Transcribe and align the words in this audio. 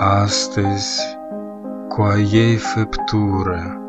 Astăzi, 0.00 1.18
cu 1.88 2.02
a 2.02 2.18
ei 2.18 2.56
făptură, 2.56 3.80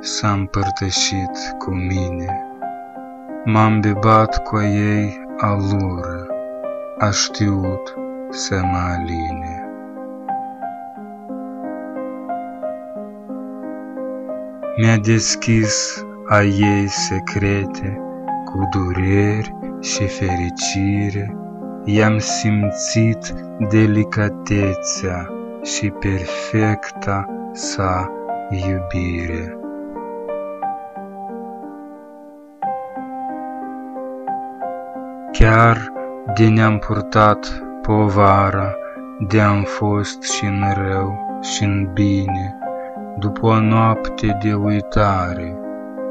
s-a 0.00 0.30
împărtășit 0.32 1.54
cu 1.58 1.70
mine. 1.70 2.46
M-am 3.44 3.80
bebat 3.80 4.42
cu 4.42 4.56
a 4.56 4.64
ei 4.64 5.24
alură, 5.38 6.26
a 6.98 7.10
știut 7.10 7.94
să 8.30 8.60
mă 8.64 8.78
aline. 8.78 9.68
Mi-a 14.76 14.96
deschis 14.96 16.04
a 16.28 16.42
ei 16.42 16.86
secrete, 16.86 18.00
cu 18.44 18.68
dureri 18.70 19.54
și 19.80 20.06
fericire, 20.06 21.36
i-am 21.84 22.18
simțit 22.18 23.34
delicatețea 23.68 25.40
și 25.62 25.90
perfecta 25.90 27.26
sa 27.52 28.10
iubire. 28.50 29.56
Chiar 35.32 35.92
de 36.34 36.48
ne-am 36.48 36.78
purtat 36.78 37.62
povara, 37.82 38.74
de-am 39.28 39.62
fost 39.62 40.22
și 40.22 40.44
în 40.44 40.62
rău 40.74 41.38
și 41.40 41.64
în 41.64 41.90
bine, 41.92 42.58
după 43.18 43.46
o 43.46 43.60
noapte 43.60 44.38
de 44.42 44.54
uitare, 44.54 45.58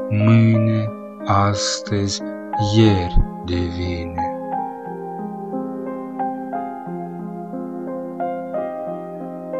mâine, 0.08 0.88
astăzi, 1.26 2.22
ieri 2.76 3.16
devine. 3.44 4.31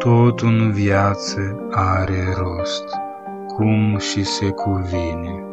Totul 0.03 0.47
în 0.47 0.71
viață 0.71 1.67
are 1.71 2.33
rost, 2.37 2.83
cum 3.47 3.97
și 3.97 4.23
se 4.23 4.49
cuvine. 4.49 5.43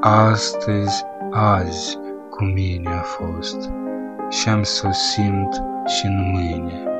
Astăzi, 0.00 1.04
azi, 1.30 1.98
cu 2.30 2.44
mine 2.44 2.90
a 2.90 3.00
fost 3.00 3.70
și 4.28 4.48
am 4.48 4.62
să 4.62 4.86
o 4.86 4.92
simt 4.92 5.62
și 5.86 6.06
în 6.06 6.30
mâine. 6.32 6.95